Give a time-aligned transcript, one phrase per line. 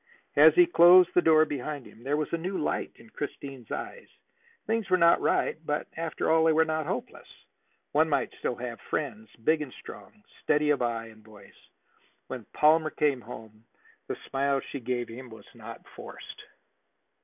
[0.35, 4.07] As he closed the door behind him, there was a new light in Christine's eyes.
[4.65, 7.27] Things were not right, but, after all, they were not hopeless.
[7.91, 11.69] One might still have friends, big and strong, steady of eye and voice.
[12.29, 13.65] When Palmer came home,
[14.07, 16.45] the smile she gave him was not forced.